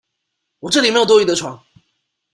[0.61, 1.63] 我這裡沒有多餘的床